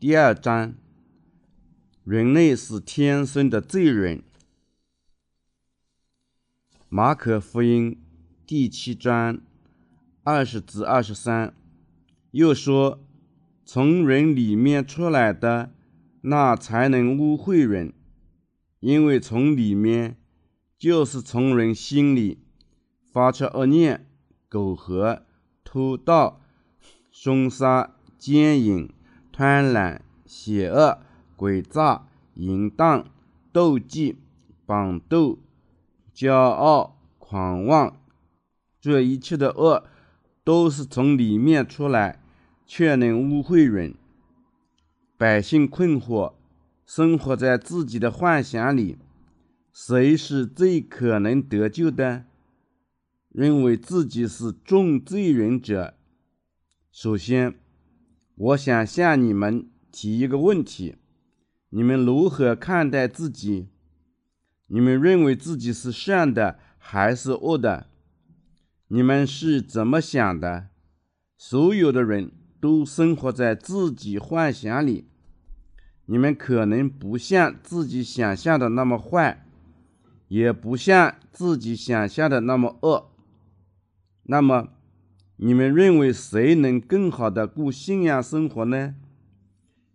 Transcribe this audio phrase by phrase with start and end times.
[0.00, 0.76] 第二章：
[2.04, 4.22] 人类是天生的罪人。
[6.88, 8.00] 马可福音
[8.46, 9.42] 第七章
[10.24, 11.54] 二十至二十三，
[12.30, 13.04] 又说
[13.66, 15.74] ：“从人里面出来的，
[16.22, 17.92] 那才能污秽人，
[18.78, 20.16] 因为从里面，
[20.78, 22.38] 就是从人心里
[23.12, 24.06] 发出恶念、
[24.48, 25.26] 苟合、
[25.62, 26.40] 偷盗、
[27.10, 28.90] 凶杀、奸淫、
[29.40, 30.98] 贪婪、邪恶、
[31.34, 33.10] 诡诈、淫荡、
[33.50, 34.18] 妒忌、
[34.66, 35.38] 绑斗。”
[36.14, 37.96] 骄傲、狂妄，
[38.78, 39.86] 这一切的恶，
[40.44, 42.22] 都是从里面出来，
[42.66, 43.94] 却能污秽人。
[45.16, 46.34] 百姓困惑，
[46.84, 48.98] 生活在自己的幻想里。
[49.72, 52.26] 谁是最可能得救的？
[53.30, 55.94] 认为自己是重罪人者。
[56.92, 57.54] 首先，
[58.40, 60.96] 我想向你们提一个问题：
[61.68, 63.68] 你们如何看待自己？
[64.68, 67.88] 你们认为自己是善的还是恶的？
[68.88, 70.68] 你们是怎么想的？
[71.36, 75.06] 所有的人都生活在自己幻想里。
[76.06, 79.46] 你们可能不像自己想象的那么坏，
[80.28, 83.10] 也不像自己想象的那么恶。
[84.22, 84.70] 那么，
[85.42, 88.94] 你们认为谁能更好的过信仰生活呢？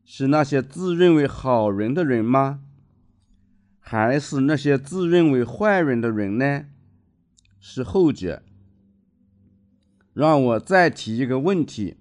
[0.04, 2.62] 是那些自认为好人的人吗？
[3.80, 6.66] 还是那些自认为坏人的人呢？
[7.60, 8.42] 是后者。
[10.16, 11.98] 让我再提一个问题：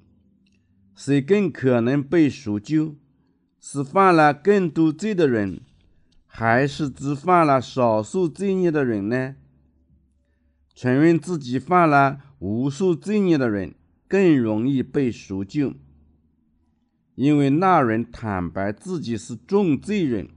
[0.97, 2.95] 谁更可能被赎救？
[3.61, 5.61] 是犯了更多罪的人，
[6.27, 9.37] 还是只犯了少数罪孽的人呢？
[10.75, 13.75] 承认自己犯了无数罪孽的人
[14.09, 15.75] 更容易被赎救，
[17.14, 20.28] 因为那人坦白自己是重罪人。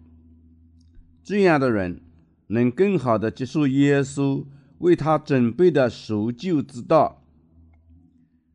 [1.23, 2.01] 这样的人
[2.47, 4.45] 能更好的接受耶稣
[4.77, 7.23] 为他准备的赎救之道。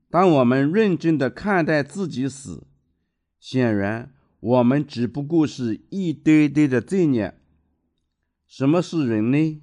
[0.08, 2.62] 当我们认真的看待自己时，
[3.38, 7.34] 显然我们只不过是一堆堆的罪孽。
[8.46, 9.60] 什么是人呢？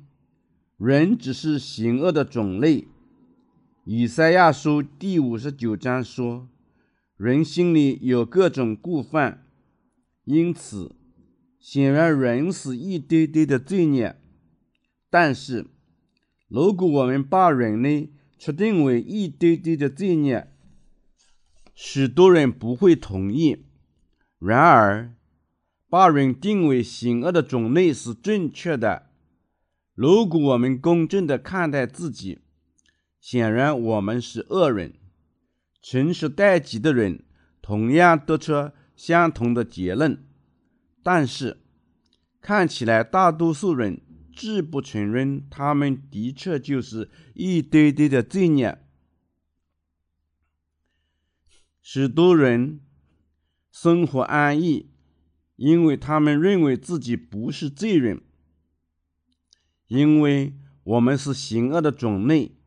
[0.77, 2.87] 人只是行恶的种类。
[3.91, 6.47] 以赛亚书第五十九章说
[7.17, 9.47] ：“人心里有各种过犯，
[10.25, 10.95] 因此。”
[11.59, 14.15] 显然，人是一堆堆的罪孽。
[15.09, 15.65] 但是，
[16.47, 20.51] 如果我们把人类确定为一堆堆的罪孽，
[21.73, 23.65] 许多人不会同意。
[24.37, 25.15] 然而，
[25.89, 29.07] 把人定为险恶的种类是正确的。
[29.95, 32.37] 如果我们公正的看待自己，
[33.19, 34.93] 显然我们是恶人。
[35.81, 37.23] 诚实待己的人
[37.61, 40.25] 同样得出相同的结论。
[41.01, 41.61] 但是，
[42.41, 48.77] 看起来大多数人拒不承认，他们的确就是一堆堆的罪孽。
[51.81, 52.81] 许多人
[53.71, 54.91] 生活安逸，
[55.55, 58.21] 因为他们认为自己不是罪人。
[59.87, 60.53] 因为
[60.83, 62.58] 我们是行恶的种类，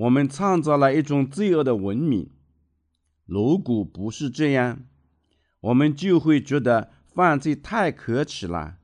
[0.00, 2.30] 我们创造了一种罪恶的文明。
[3.26, 4.84] 如果不是这样，
[5.60, 6.92] 我们就会觉得。
[7.12, 8.78] 犯罪太可耻了，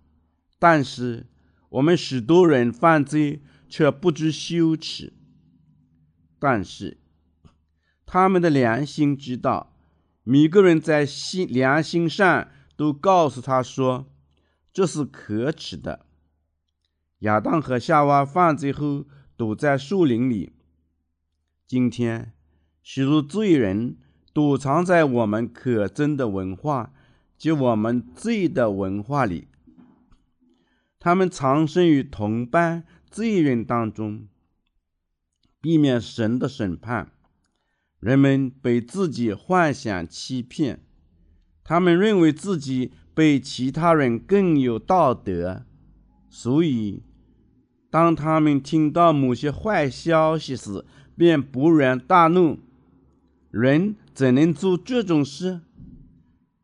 [0.59, 1.29] 但是
[1.69, 5.13] 我们许多人犯罪却不知羞耻。
[6.41, 6.99] 但是
[8.05, 9.73] 他们的良心知道，
[10.25, 14.13] 每个人在心良心上都告诉他说
[14.73, 16.05] 这是可耻的。
[17.21, 19.07] 亚当和夏娃犯罪后
[19.37, 20.56] 躲在树林里。
[21.67, 22.33] 今天
[22.81, 23.97] 许多罪人
[24.33, 26.93] 躲藏在我们可憎的文化。
[27.37, 29.49] 就我们罪的文化里，
[30.99, 34.27] 他们藏身于同伴罪人当中，
[35.61, 37.13] 避免神的审判。
[38.01, 40.81] 人们被自己幻想欺骗，
[41.63, 45.67] 他们认为自己比其他人更有道德，
[46.31, 47.03] 所以
[47.91, 50.87] 当他们听到某些坏消息时，
[51.17, 52.59] 便勃然大怒。
[53.51, 55.61] 人怎能做这种事？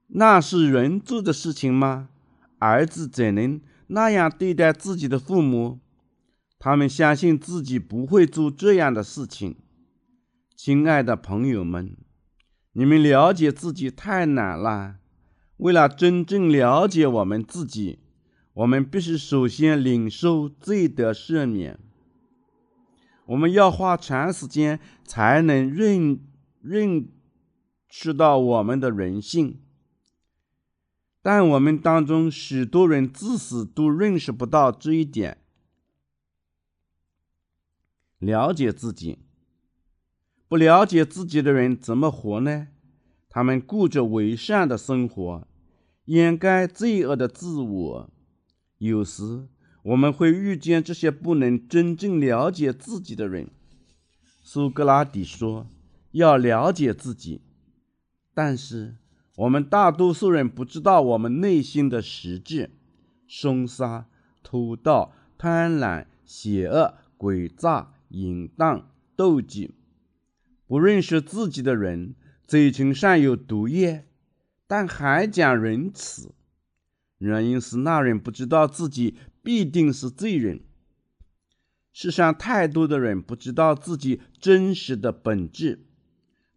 [0.09, 2.11] 那是人做的事情吗？
[2.59, 5.81] 儿子怎能那样对待自己的父母？
[6.59, 9.57] 他们相信自己不会做这样的事情。
[10.55, 11.97] 亲爱的朋友们，
[12.75, 14.97] 你们了解自己太难了。
[15.57, 17.99] 为了真正了解我们自己，
[18.53, 21.81] 我们必须首先领受罪的赦免。
[23.33, 26.21] 我们要花长时间才能认
[26.61, 27.09] 认
[27.89, 29.59] 识到我们的人性。
[31.23, 35.39] 但我们当中许多人自死都认识不到这一点。
[38.19, 39.19] 了解自己，
[40.47, 42.69] 不了解自己的人怎么活呢？
[43.31, 45.49] 他们过着伪善的生活，
[46.05, 48.11] 掩盖罪恶的自我。
[48.77, 49.49] 有时
[49.83, 53.49] 我们会遇见这些不能真正了解自己的人。
[54.43, 55.67] 苏格拉底说
[56.13, 57.41] ：“要了解自己。”
[58.35, 58.97] 但是。
[59.37, 62.71] 我们大多数人不知道我们内心的实质：
[63.27, 64.07] 凶杀、
[64.43, 69.75] 偷盗、贪婪、邪恶、诡诈、淫荡、妒忌。
[70.67, 72.15] 不认识自己的人，
[72.47, 74.05] 嘴唇上有毒液，
[74.67, 76.35] 但还讲仁慈。
[77.17, 80.61] 原因是那人不知道自己必定是罪人。
[81.93, 85.85] 世上太多的人不知道自己真实的本质，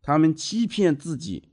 [0.01, 1.49] 他们欺骗自己。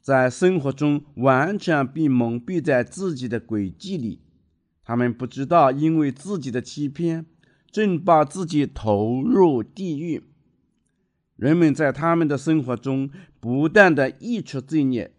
[0.00, 4.22] 在生活中完全被蒙蔽在自己的诡计里，
[4.82, 7.26] 他们不知道，因为自己的欺骗，
[7.70, 10.24] 正把自己投入地狱。
[11.36, 13.10] 人们在他们的生活中
[13.40, 15.14] 不断的溢出罪孽，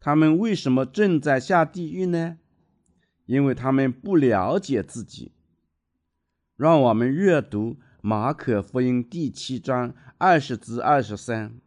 [0.00, 2.38] 他们为什么正在下地狱呢？
[3.26, 5.32] 因为他们不了解自己。
[6.56, 11.60] 让我们阅读马可福音第七章二十至二十三。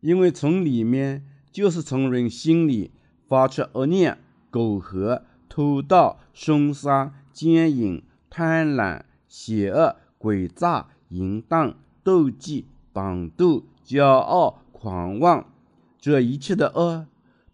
[0.00, 2.90] 因为从里面就是从人心里
[3.26, 4.18] 发出恶念、
[4.50, 15.52] 苟合、偷盗、凶杀、奸淫、贪婪、邪恶、诡诈、淫荡、妒忌、绑斗、骄傲、狂妄，
[15.98, 17.06] 这一切的恶，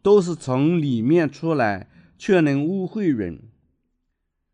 [0.02, 1.89] 都是从里面出来，
[2.20, 3.44] 却能污秽人。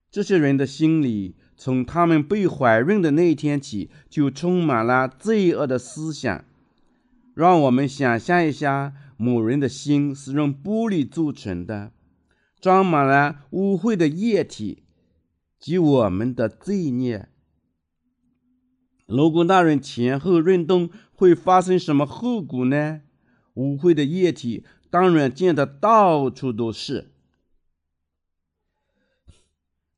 [0.08, 6.44] 这些人的心里，从他们被怀孕的那一天起，就充满了罪恶的思想。
[7.34, 11.90] 让我们想象一下，某人的心是用玻璃做成的，
[12.60, 14.84] 装满了污秽的液体
[15.58, 17.28] 及我们的罪孽。
[19.06, 23.00] 如果那人前后运动，会发生什么后果呢？
[23.54, 27.10] 污秽的液体当然溅得到处都是。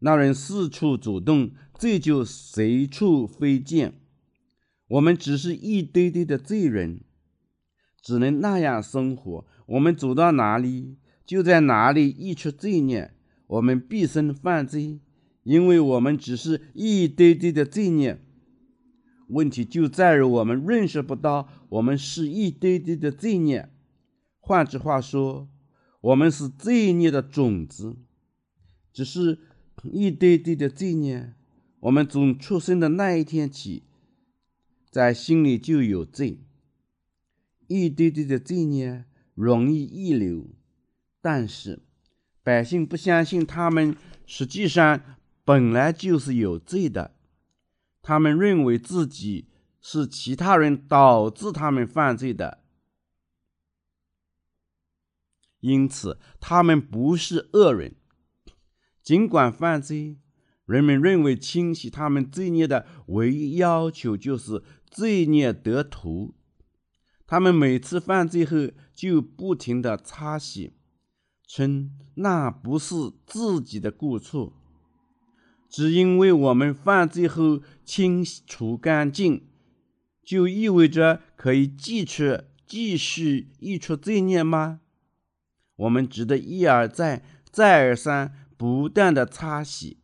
[0.00, 4.00] 那人四处走动，这就随处飞溅。
[4.89, 7.00] 我们只是一堆堆的罪人。
[8.00, 9.47] 只能那样生活。
[9.67, 10.97] 我们走到哪里，
[11.27, 13.12] 就在哪里溢出罪孽。
[13.49, 15.00] 我们毕生犯罪，
[15.43, 18.19] 因为我们只是一堆堆的罪孽。
[19.29, 23.69] 问题就在于我们认识不到我们是一堆堆的罪孽。
[24.39, 25.49] 换句话说，
[26.00, 27.97] 我们是罪孽的种子，
[28.93, 29.41] 只是
[29.85, 31.35] 一堆堆的罪孽。
[31.81, 33.85] 我们从出生的那一天起，
[34.91, 36.41] 在心里就有罪。
[37.69, 39.05] 一堆堆的罪孽
[39.35, 40.51] 容易溢流，
[41.21, 41.83] 但是
[42.43, 43.95] 百姓不相信他们
[44.27, 47.15] 实际上本来就是有罪的，
[48.03, 49.49] 他们认为自己
[49.81, 52.65] 是其他人导致他们犯罪的，
[55.61, 57.95] 因此他们不是恶人。
[59.09, 60.19] 尽管犯罪，
[60.67, 66.35] 人们认为清洗他们罪孽的唯一要求就是罪孽得涂。
[67.27, 70.75] 他们每次犯罪后就不停地擦洗，
[71.47, 74.53] 称那不是自己的过错，
[75.71, 79.49] 只因为我们犯罪后清除干净，
[80.23, 84.81] 就意味着可以继续继续溢出罪孽吗？
[85.77, 89.97] 我们值得一而再、再而三、不断的擦洗。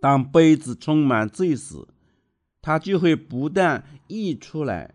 [0.00, 1.86] 当杯子充满罪时，
[2.60, 4.94] 它就会不断溢出来。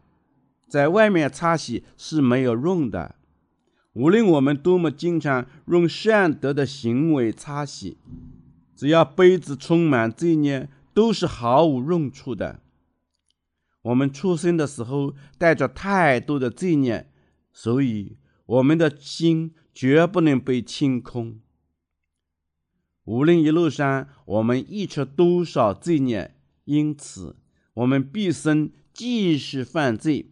[0.68, 3.16] 在外面擦洗是没有用的，
[3.94, 7.98] 无论我们多么经常用善德的行为擦洗，
[8.76, 12.60] 只要杯子充满罪孽，都是毫无用处的。
[13.84, 17.12] 我们出生的时候带着太多的罪孽，
[17.54, 21.40] 所以我们的心绝不能被清空。
[23.06, 26.36] 无论一路上我们溢出多少罪孽，
[26.66, 27.38] 因此
[27.76, 30.32] 我们毕生继续犯罪。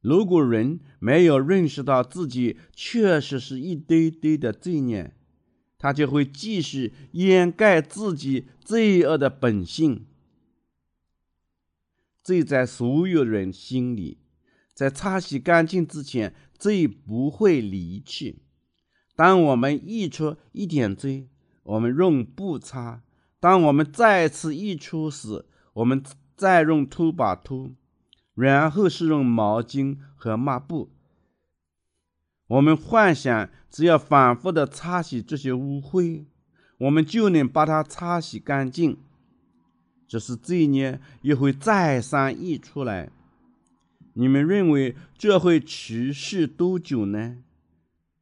[0.00, 5.14] 如果人没有认识到自己确实是一堆堆的罪孽，
[5.76, 10.06] 他就会继续掩盖自己罪恶的本性。
[12.22, 14.18] 罪在所有人心里，
[14.72, 18.42] 在擦洗干净之前，罪不会离去。
[19.16, 21.28] 当我们溢出一点罪，
[21.68, 23.02] 我们用布擦；
[23.38, 25.44] 当我们再次溢出时，
[25.74, 26.02] 我们
[26.34, 27.70] 再用拖把拖。
[28.34, 30.90] 然后是用毛巾和抹布，
[32.46, 36.24] 我们幻想，只要反复的擦洗这些污秽，
[36.78, 38.96] 我们就能把它擦洗干净。
[40.06, 43.10] 只是罪孽又会再三溢出来。
[44.14, 47.38] 你们认为这会持续多久呢？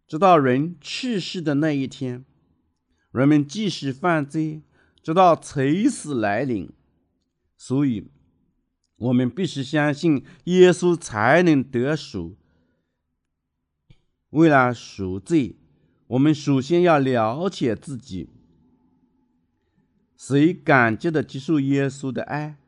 [0.08, 2.24] 直到人去世的那一天，
[3.16, 4.60] 人们继续犯罪，
[5.02, 6.70] 直到垂死来临。
[7.56, 8.10] 所以，
[8.96, 12.36] 我们必须相信耶稣才能得赎。
[14.30, 15.56] 为了赎罪，
[16.08, 18.28] 我们首先要了解自己。
[20.18, 22.58] 谁感激的接受耶稣的爱，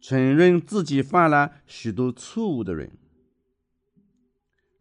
[0.00, 2.90] 承认自己犯了许多错误的人。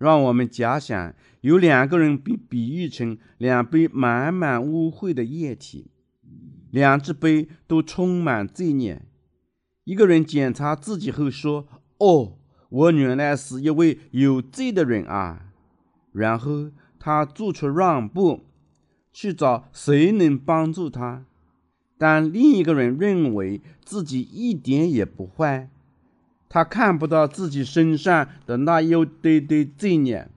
[0.02, 5.92] 让我们假想有两个人被比喻成两杯满满污秽的液体，
[6.72, 9.04] 两只杯都充满罪孽。
[9.84, 11.68] 一个人检查自己后说
[12.00, 12.40] ：“哦，
[12.70, 15.54] 我原来是一位有罪的人啊。”
[16.14, 18.46] 然后他做出让步，
[19.14, 21.26] 去找谁能帮助他。
[22.00, 25.70] 但另一个人认为自己一点也不坏，
[26.54, 30.30] 他看不到自己身上的那一堆堆罪孽，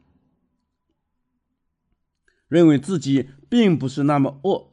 [2.46, 4.70] 认为自己并不是那么恶。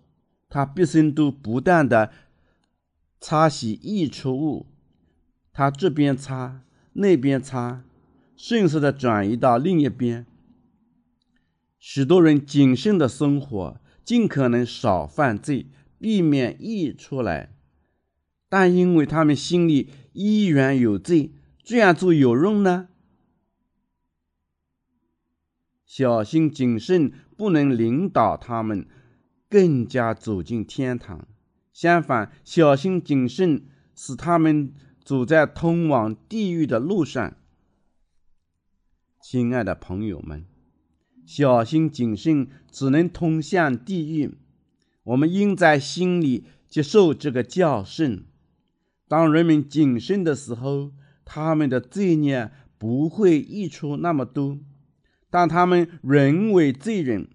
[0.47, 2.11] 他毕生都不断的
[3.19, 4.67] 擦洗溢出物，
[5.51, 6.61] 他这边擦，
[6.93, 7.85] 那边擦，
[8.35, 10.27] 迅速的转移到另一边。
[11.79, 15.65] 许多人谨慎的生活，尽可能少犯罪，
[15.97, 17.55] 避免溢出来。
[18.47, 21.31] 但因为他们心里依然有罪，
[21.63, 22.89] 这样做有用呢？
[25.85, 28.87] 小心谨慎不能领导他们
[29.49, 31.27] 更加走进天堂，
[31.73, 33.65] 相反，小心谨慎
[33.95, 37.35] 使他们走在通往地狱的路上。
[39.21, 40.45] 亲爱的朋友们。
[41.23, 44.37] 小心谨慎，只能通向地狱。
[45.03, 48.25] 我们应在心里接受这个教训。
[49.11, 50.93] 当人们谨慎的时候，
[51.25, 54.57] 他们的罪孽不会溢出那么多。
[55.29, 57.27] 但他们人为罪人，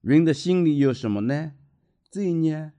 [0.00, 1.52] 人的心里有什么呢？
[2.10, 2.72] 罪孽、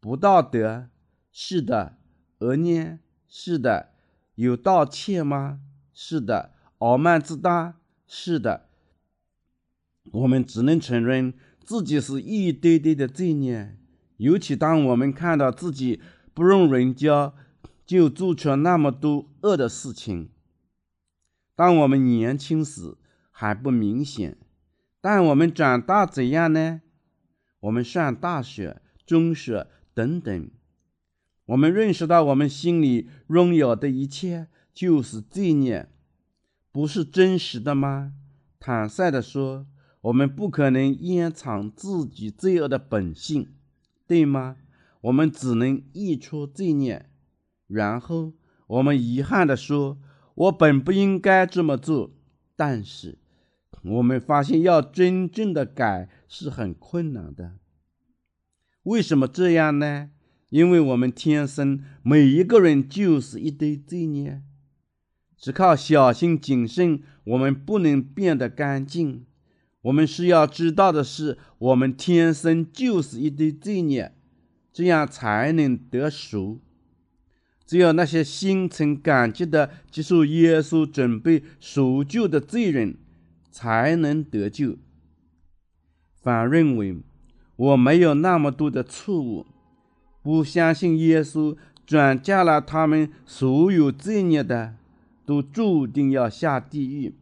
[0.00, 0.88] 不道德，
[1.30, 1.92] 是的；
[2.40, 2.98] 恶念，
[3.28, 3.92] 是的；
[4.34, 5.60] 有盗窃吗？
[5.92, 7.76] 是的；傲慢自大，
[8.08, 8.66] 是的。
[10.10, 11.32] 我们只能承认
[11.64, 13.76] 自己是一堆堆的罪孽，
[14.16, 16.00] 尤其当我们看到自己
[16.34, 17.32] 不容人家
[17.90, 20.28] 就做出那么多恶的事情。
[21.56, 22.96] 当我们年轻时
[23.32, 24.38] 还不明显，
[25.00, 26.82] 但我们长大怎样呢？
[27.58, 30.50] 我们上大学、中学等等，
[31.46, 35.88] 我们认识到我们心里拥有的一切就是罪孽，
[36.70, 38.12] 不是真实的吗？
[38.60, 39.66] 坦率地说。
[40.02, 43.52] 我们不可能掩藏自己罪恶的本性，
[44.06, 44.56] 对吗？
[45.02, 47.09] 我们只能溢出罪孽，
[47.70, 48.32] 然后
[48.66, 49.98] 我们遗憾地说
[50.34, 52.12] ：“我本不应该这么做。”
[52.56, 53.18] 但是，
[53.82, 57.52] 我们发现要真正的改是很困难的。
[58.82, 60.10] 为什么这样呢？
[60.48, 64.42] 因为我们天生每一个人就是一堆罪孽，
[65.38, 69.24] 只靠小心谨慎，我们不能变得干净。
[69.82, 74.12] 我们需要知道的是，我们天生就是一堆罪孽，
[74.72, 76.60] 这样才能得赎。
[77.70, 82.96] 只有那些心存感激的接受耶稣准备赎救的罪人，
[83.52, 84.76] 才能得救。
[86.20, 86.96] 反认为
[87.54, 89.46] 我没有那么多的错误，
[90.20, 94.74] 不相信耶稣转嫁了他们所有罪孽的，
[95.24, 97.14] 都注定要下地狱。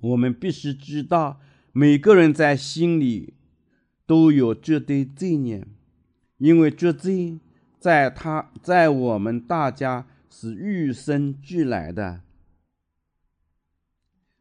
[0.00, 1.38] 我们必须知道。
[1.72, 3.34] 每个人在心里
[4.06, 5.66] 都有这堆罪孽，
[6.38, 7.38] 因为这罪
[7.82, 12.20] 在他，在我们大家是与生俱来的。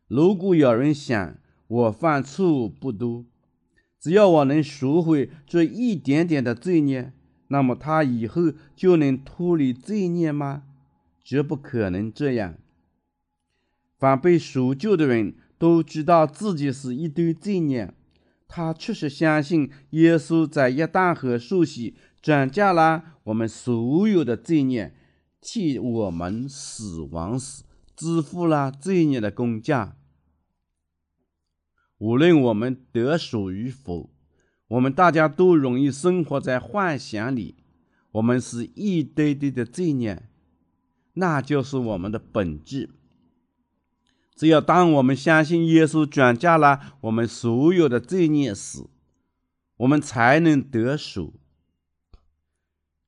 [0.07, 1.35] 如果有人想
[1.67, 3.25] 我犯错误不多，
[3.99, 7.11] 只要我能赎回这一点点的罪孽，
[7.47, 10.61] 那么他以后就能脱离罪孽吗？
[11.23, 12.53] 绝不可能这样。
[13.97, 15.33] 凡被赎救的人。
[15.61, 17.93] 都知道自己是一堆罪孽，
[18.47, 24.95] 他确实相信耶稣在一旦河受洗，转嫁了我们所有的罪孽，
[25.39, 27.63] 替我们死亡时
[27.95, 29.95] 支付了罪孽的工价。
[31.97, 34.09] 无论我们得赎与否，
[34.69, 37.55] 我们大家都容易生活在幻想里，
[38.13, 40.23] 我们是一堆堆的罪孽，
[41.13, 42.89] 那就是我们的本质。
[44.35, 48.87] 只要当我们相信耶稣转嫁了我们所有的罪孽时，
[49.77, 51.40] 我们才能得赎。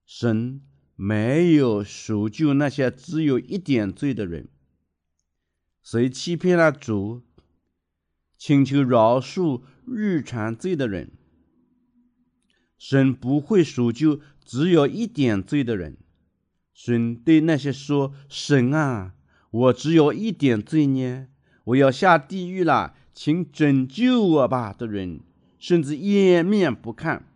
[0.05, 0.61] 神
[0.95, 4.47] 没有赎救那些只有一点罪的人。
[5.81, 7.21] 谁欺骗了主，
[8.37, 11.11] 请求饶恕日常罪的人，
[12.77, 15.97] 神不会赎救只有一点罪的人。
[16.73, 19.15] 神对那些说：“神啊。”
[19.53, 21.29] 我只有一点罪孽，
[21.65, 24.73] 我要下地狱了，请拯救我吧！
[24.73, 25.19] 的人
[25.59, 27.27] 甚至掩面不看。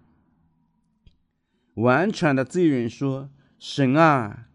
[1.78, 4.48] 完全的罪人说：“神啊，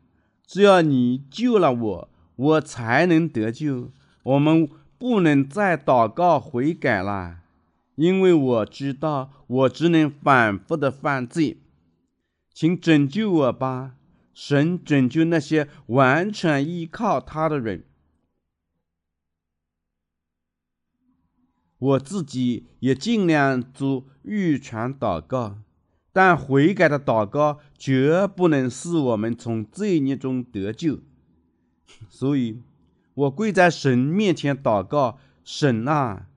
[0.47, 3.91] 只要你救了我，我才能得救。
[4.23, 7.41] 我们不能再祷告悔改了，
[7.97, 11.59] 因为我知道我只能反复的犯罪，
[12.53, 13.97] 请拯救我吧。”
[14.35, 17.85] 神拯救那些完全依靠他的人，
[21.79, 25.59] 我自己也尽量做预传祷告，
[26.13, 31.01] 但悔改的祷告绝不能使我们从罪孽中得救。
[32.09, 32.61] 所以，
[33.15, 36.29] 我跪在神面前祷告：神啊，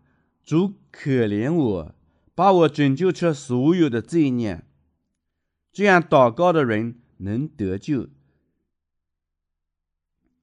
[0.43, 1.95] 主可怜我，
[2.33, 4.63] 把我拯救出所有的罪孽。
[5.71, 6.99] 这样祷告的人。
[7.19, 8.09] 能得救，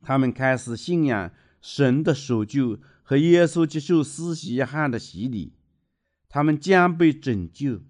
[0.00, 5.52] 他们开始信仰神的守救和耶稣接受施洗汉的洗礼，
[6.30, 7.82] 他们将被拯救。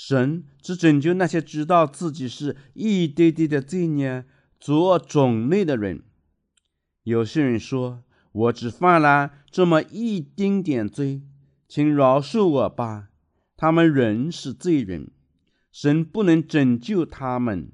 [0.00, 4.24] 神只拯救那些知道自己是一堆堆的罪孽
[4.60, 6.04] 做种类的人。
[7.02, 11.22] 有些人说：“我只犯了这么一丁点罪，
[11.66, 13.08] 请饶恕我吧。”
[13.58, 15.10] 他们仍是罪人，
[15.72, 17.72] 神不能拯救他们。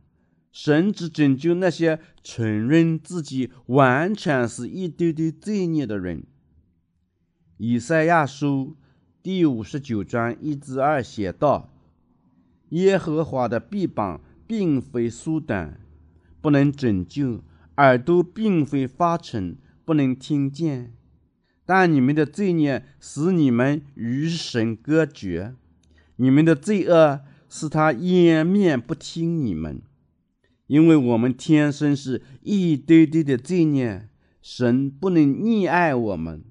[0.50, 6.24] 神只拯救那些承认自己完全是一堆堆罪孽的人。
[7.58, 8.78] 以赛亚书
[9.22, 11.68] 第五十九章一至二写道
[12.74, 15.80] ：“耶和华的臂膀并非缩短，
[16.40, 17.40] 不能拯救；
[17.76, 20.92] 耳朵并非发沉，不能听见。
[21.64, 25.54] 但你们的罪孽使你们与神隔绝，
[26.16, 29.80] 你们的罪恶使他掩面不听你们。”
[30.66, 34.08] 因为我们天生是一堆堆的罪孽，
[34.40, 36.42] 神不能溺爱我们，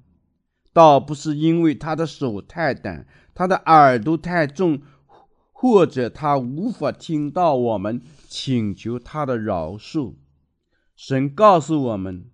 [0.71, 4.79] 倒不是因为他的手太短，他的耳朵太重，
[5.63, 10.15] 或者他无法听到我们请求他的饶恕。
[10.93, 12.25] 神告诉我们：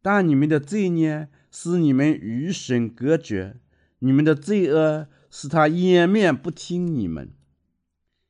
[0.00, 3.60] 但你们的罪孽使你们与神隔绝，
[3.98, 7.34] 你们的罪恶使他掩面不听你们，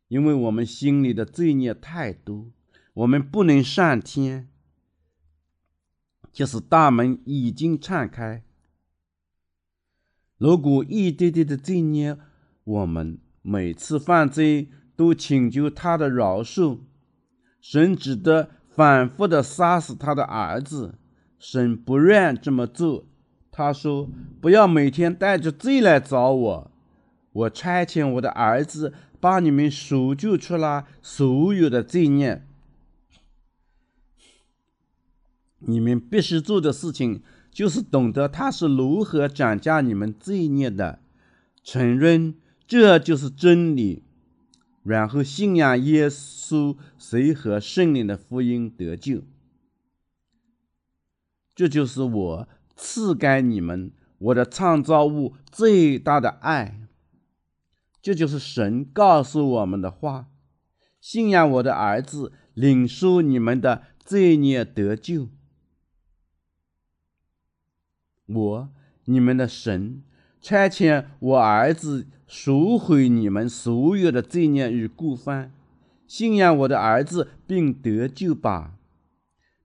[0.09, 2.51] 因为我们心里的罪孽太多。
[2.95, 4.49] 我们不能上天，
[6.33, 8.43] 就是大门已经敞开。
[10.39, 12.19] 如果一点点的罪孽，
[12.65, 16.81] 我们每次犯罪都请求他的饶恕，
[17.61, 20.97] 神只得反复的杀死他的儿子。
[21.39, 23.07] 神不愿这么做，
[23.51, 24.11] 他说
[24.43, 26.71] ：“不要每天带着罪来找我，
[27.33, 32.45] 我差遣我的儿子把你们赎救出来所有的罪孽。”
[35.61, 41.01] 你们必须做的事情，就是懂得他是如何涨价你们罪孽的，
[41.63, 42.35] 承认
[42.71, 44.05] 这就是真理，
[44.85, 49.25] 然后信仰耶稣，随和圣灵的福音得救。
[51.53, 56.87] 这就是我赐给你们我的创造物最大的爱。
[58.01, 60.29] 这就是神告诉我们的话：
[61.01, 65.29] 信仰我的儿子，领受你们的罪孽得救。
[68.27, 68.69] 我，
[69.07, 70.05] 你们的神，
[70.41, 75.53] 差遣我儿子赎回你们所有的罪孽与过犯，
[76.07, 78.75] 信仰我的儿子并得救吧。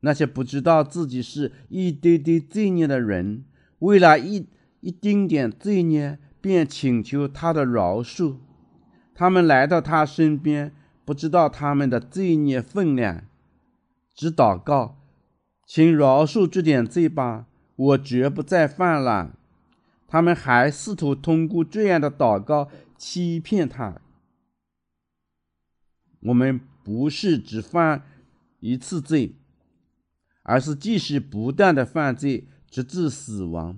[0.01, 3.45] 那些不知道自己是一堆堆罪孽的人，
[3.79, 4.47] 为了一
[4.81, 8.35] 一丁点罪孽，便请求他的饶恕。
[9.15, 10.73] 他们来到他身边，
[11.05, 13.23] 不知道他们的罪孽分量，
[14.13, 14.97] 只祷告，
[15.65, 17.45] 请饶恕这点罪吧。
[17.75, 19.37] 我绝不再犯了。
[20.15, 23.99] 他们还试图通过这样的祷告欺骗他。
[26.21, 28.05] 我们不是只犯
[28.61, 29.35] 一次罪，
[30.43, 33.77] 而是继续不断的犯罪，直至死亡。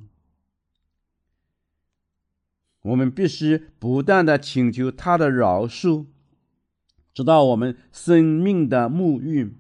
[2.84, 6.06] 我们必须不断的请求他的饶恕，
[7.15, 9.56] 直到我们生命的沐浴，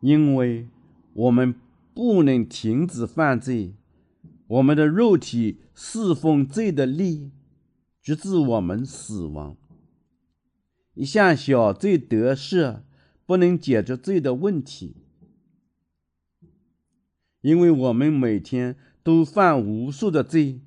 [0.00, 0.68] 因为
[1.12, 1.54] 我们。
[1.92, 3.74] 不能停止犯罪，
[4.50, 7.30] 我们的肉体侍奉罪的力，
[8.02, 9.56] 直至我们死亡。
[10.94, 12.80] 一项小罪得赦，
[13.24, 14.96] 不能解决罪的问题，
[17.42, 20.60] 因为我们每天都犯无数的罪，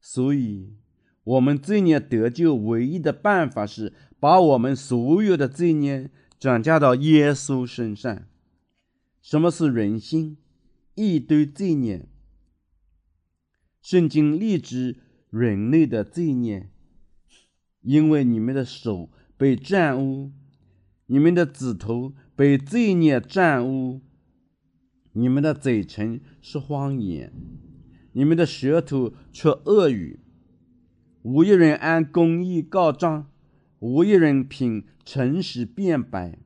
[0.00, 0.74] 所以，
[1.22, 6.10] 我们罪孽得救唯一的办法是把我们所有的罪孽
[6.40, 8.26] 转嫁到耶稣身上。
[9.22, 10.36] 什么是人心？
[10.96, 12.08] 一堆罪孽。
[13.84, 14.96] 圣经立志
[15.28, 16.70] 人类的罪孽，
[17.82, 20.32] 因为你们的手被玷污，
[21.04, 24.00] 你们的指头被罪孽玷污，
[25.12, 27.30] 你们的嘴唇是谎言，
[28.12, 30.20] 你们的舌头出恶语，
[31.20, 33.30] 无一人按公义告状，
[33.80, 36.38] 无一人凭诚实辩白，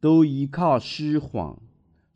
[0.00, 1.62] 都依靠虚谎，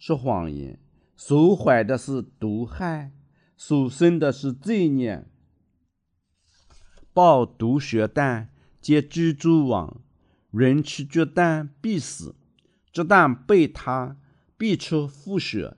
[0.00, 0.80] 说谎言，
[1.14, 3.12] 所怀的是毒害。
[3.60, 5.26] 所生的是罪孽，
[7.12, 10.00] 抱毒蛇蛋，皆蜘蛛网。
[10.52, 12.36] 人吃绝蛋必死，
[12.92, 14.16] 这蛋被他
[14.56, 15.76] 必出腹血。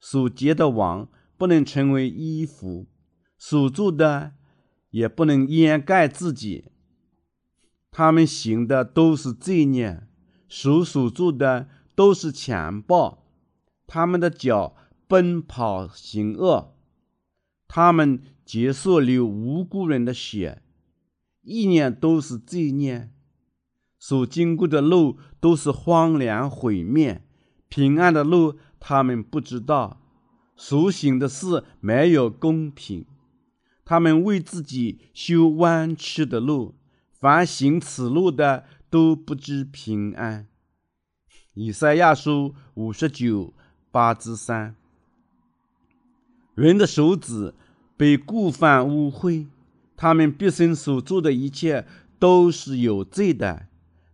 [0.00, 1.08] 所结的网
[1.38, 2.88] 不能成为衣服，
[3.38, 4.32] 所做的
[4.90, 6.72] 也不能掩盖自己。
[7.92, 10.08] 他们行的都是罪孽，
[10.48, 13.24] 手所做的都是强暴。
[13.86, 14.74] 他们的脚
[15.06, 16.76] 奔跑行恶。
[17.74, 20.60] 他们结束流无辜人的血，
[21.40, 23.10] 一念都是罪孽，
[23.98, 27.22] 所经过的路都是荒凉毁灭，
[27.70, 30.02] 平安的路他们不知道，
[30.54, 33.06] 所行的事没有公平，
[33.86, 36.74] 他们为自己修弯曲的路，
[37.10, 40.46] 凡行此路的都不知平安。
[41.54, 43.54] 以赛亚书五十九
[43.90, 44.76] 八至三，
[46.54, 47.54] 人的手指。
[48.02, 49.46] 被故犯污秽，
[49.96, 51.86] 他们毕生所做的一切
[52.18, 53.68] 都是有罪的，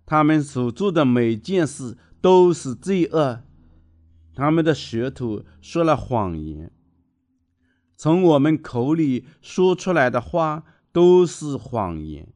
[0.04, 3.42] 他们所做的每件事都是罪恶，
[4.34, 6.70] 他们的舌头说了谎言，
[7.96, 12.30] 从我们口里说出来的话都是谎言。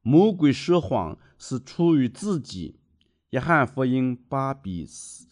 [0.00, 2.80] 魔鬼说谎是出于自己。
[3.32, 5.26] 约翰福音八比四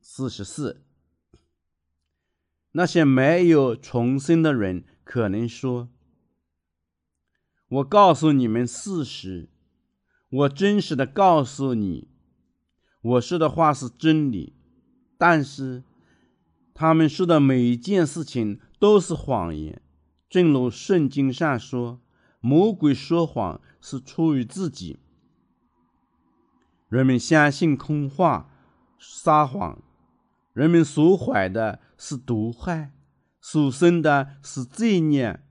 [0.00, 0.84] 四十四。
[2.78, 5.88] 那些没有重生的人可能说
[7.68, 9.48] ：“我告诉你们事实，
[10.30, 12.06] 我真实的告诉你，
[13.02, 14.54] 我说的话是真理。”
[15.18, 15.82] 但是，
[16.72, 19.82] 他们说的每一件事情都是谎言。
[20.30, 22.00] 正如圣经上说
[22.38, 25.00] ：“魔鬼说谎是出于自己。”
[26.88, 28.48] 人们相信空话，
[29.00, 29.82] 撒谎。
[30.52, 32.94] 人们所怀的是毒害，
[33.40, 35.42] 所生的是罪孽。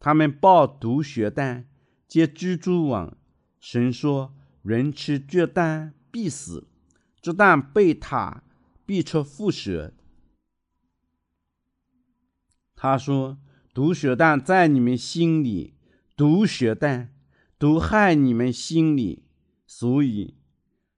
[0.00, 1.68] 他们抱毒血蛋，
[2.06, 3.18] 结蜘蛛网。
[3.58, 6.68] 神说：“人吃这蛋必死，
[7.20, 8.44] 这蛋被他
[8.86, 9.92] 必出腹蛇。”
[12.76, 13.38] 他说
[13.74, 15.74] ：“毒血蛋在你们心里，
[16.16, 17.12] 毒血蛋
[17.58, 19.24] 毒害你们心里，
[19.66, 20.36] 所以。”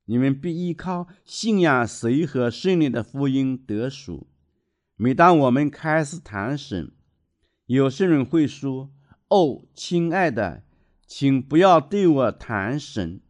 [0.06, 4.26] 你们必依靠信仰谁和圣灵的福音得赎。
[5.02, 6.92] 每当我们开始谈神，
[7.64, 8.90] 有些人会说
[9.28, 10.62] ：“哦，亲爱的，
[11.06, 13.22] 请不要对我谈神。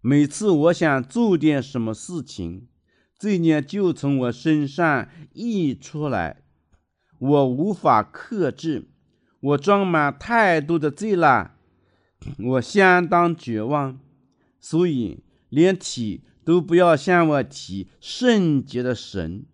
[0.00, 2.68] 每次我想做点什么事情，
[3.18, 6.44] 罪孽就从我身上溢出来，
[7.18, 8.88] 我无法克制，
[9.40, 11.56] 我装满太多的罪了，
[12.38, 13.98] 我相当绝望，
[14.60, 19.44] 所以。”连提都不要向我提圣洁的神，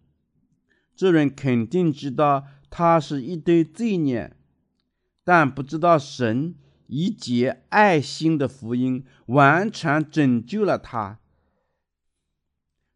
[0.99, 4.37] 这人肯定知道他是一堆罪孽，
[5.23, 6.57] 但不知道神
[6.89, 11.21] 以结爱心的福音完全拯救了他。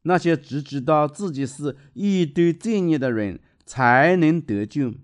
[0.02, 4.94] 那些只知道自己是一堆罪孽的人才能得救。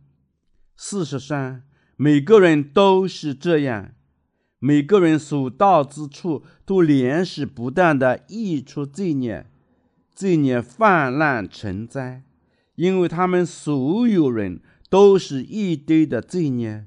[0.75, 1.63] 事实上，
[1.95, 3.95] 每个人都是这样。
[4.59, 9.47] 每个人所到之处都连续不断的溢出罪孽，
[10.13, 12.25] 罪孽泛滥成灾，
[12.79, 16.87] 因为他们所有人都是一堆的罪孽。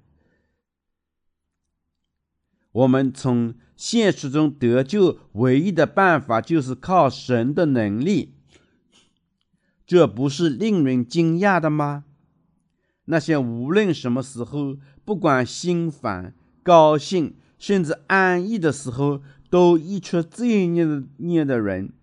[2.71, 8.35] 我们从现实中得救唯一的办法就是靠神的能力，
[9.85, 12.05] 这不是令人惊讶的吗？
[13.05, 17.35] 那些无论什么时候，不管心烦、高兴。
[17.59, 21.93] 甚至安逸的时候，都一出罪孽的孽的人，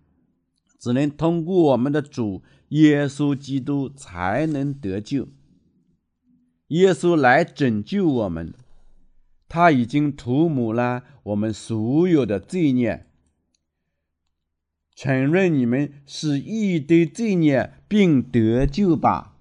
[0.79, 5.29] 只能通过我们的主耶稣基督才能得救。
[6.69, 8.53] 耶稣来拯救我们，
[9.49, 13.07] 他已经涂抹了我们所有的罪孽。
[14.95, 19.38] 承认你们是一堆罪孽，并得救吧。